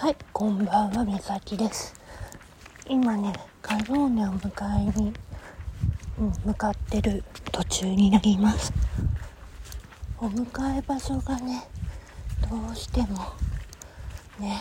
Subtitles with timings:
[0.00, 1.92] はいこんばんは、みさきです。
[2.88, 5.12] 今ね、カノーネを迎えに、
[6.20, 8.72] うん、向かってる途中になります。
[10.20, 11.64] お迎え場所がね、
[12.48, 13.18] どうしても、
[14.38, 14.60] ね、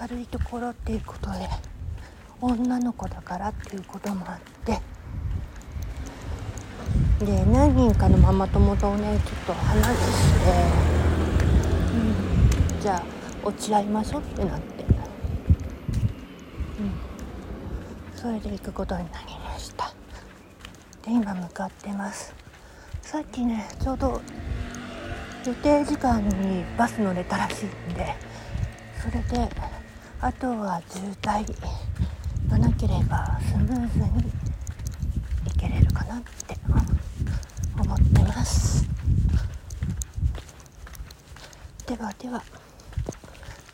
[0.00, 1.48] 明るいところっていうことで、
[2.40, 4.80] 女の子だからっていうこともあって、
[7.24, 11.17] で何人かのママ友とねちょっと話して、
[12.80, 13.02] じゃあ
[13.46, 14.86] 落ち合いましょうってなって、う
[16.82, 19.92] ん、それで行くことになりました。
[21.04, 22.34] で今向かってます。
[23.02, 24.20] さっきねちょうど
[25.46, 28.14] 予定時間にバス乗れたらしいんで
[29.00, 29.48] それで
[30.20, 31.46] あとは渋滞
[32.50, 34.04] がなければスムーズに
[35.46, 36.56] 行けれるかなって
[37.80, 38.87] 思ってます。
[41.88, 42.42] ではでは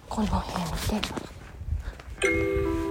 [0.09, 2.84] この辺で。